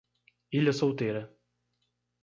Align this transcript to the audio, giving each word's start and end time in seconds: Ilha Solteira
Ilha 0.59 0.73
Solteira 0.73 1.21